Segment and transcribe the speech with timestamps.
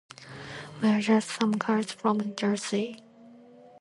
[0.81, 3.03] We're just some guys from Jersey.